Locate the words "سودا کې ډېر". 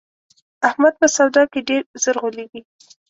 1.15-1.83